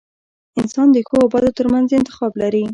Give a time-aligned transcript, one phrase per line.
[0.61, 2.63] •انسان د ښو او بدو ترمنځ انتخاب لري.